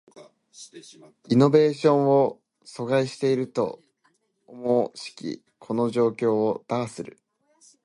[1.29, 3.83] イノベーションを阻害していると
[4.47, 7.19] 思しきこの状況を打破する